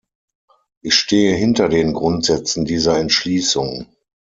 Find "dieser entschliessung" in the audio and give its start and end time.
2.65-3.85